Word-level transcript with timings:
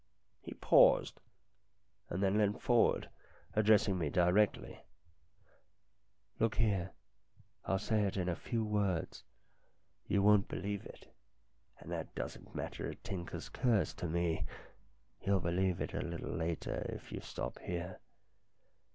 He 0.41 0.55
paused, 0.55 1.21
and 2.09 2.23
then 2.23 2.39
leant 2.39 2.59
forward, 2.59 3.11
addressing 3.53 3.99
me 3.99 4.09
directly. 4.09 4.81
"Look 6.39 6.55
here; 6.55 6.93
I'll 7.65 7.77
say 7.77 8.01
it 8.05 8.17
in 8.17 8.27
a 8.27 8.35
few 8.35 8.65
words. 8.65 9.23
You 10.07 10.23
won't 10.23 10.47
believe 10.47 10.87
it, 10.87 11.13
and 11.79 11.91
that 11.91 12.15
doesn't 12.15 12.55
matter 12.55 12.89
a 12.89 12.95
tinker's 12.95 13.47
curse 13.49 13.93
to 13.93 14.07
me. 14.07 14.47
You'll 15.23 15.39
believe 15.39 15.79
it 15.79 15.93
a 15.93 16.01
little 16.01 16.33
later 16.35 16.83
if 16.89 17.11
you 17.11 17.21
stop 17.21 17.59
here. 17.59 17.99